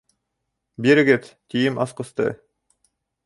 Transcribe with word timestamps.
Бирегеҙ, 0.85 1.29
тием 1.55 1.77
асҡысты. 1.87 2.29